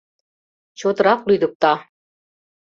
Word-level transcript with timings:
Чотрак 0.79 1.19
лӱдыкта. 1.27 1.73